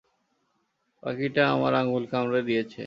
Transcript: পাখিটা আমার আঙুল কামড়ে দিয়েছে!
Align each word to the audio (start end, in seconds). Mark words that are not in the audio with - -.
পাখিটা 1.03 1.43
আমার 1.55 1.73
আঙুল 1.81 2.03
কামড়ে 2.11 2.41
দিয়েছে! 2.47 2.79